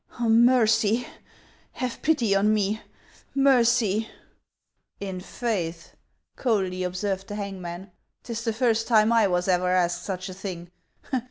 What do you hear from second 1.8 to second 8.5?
pity on me! Mercy!"" I' faith," coldly observed the hangman, "'tis